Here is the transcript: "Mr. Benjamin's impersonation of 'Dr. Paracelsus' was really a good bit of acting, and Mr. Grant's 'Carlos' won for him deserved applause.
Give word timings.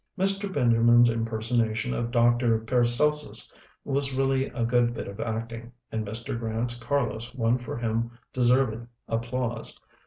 "Mr. 0.17 0.51
Benjamin's 0.51 1.11
impersonation 1.11 1.93
of 1.93 2.09
'Dr. 2.09 2.57
Paracelsus' 2.61 3.53
was 3.85 4.15
really 4.15 4.47
a 4.47 4.65
good 4.65 4.95
bit 4.95 5.07
of 5.07 5.19
acting, 5.19 5.71
and 5.91 6.03
Mr. 6.07 6.39
Grant's 6.39 6.73
'Carlos' 6.79 7.31
won 7.35 7.59
for 7.59 7.77
him 7.77 8.09
deserved 8.33 8.87
applause. 9.07 9.77